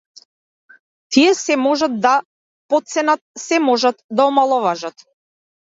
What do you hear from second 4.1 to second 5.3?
да омаловажат.